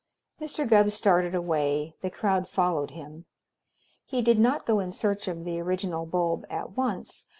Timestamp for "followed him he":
2.49-4.23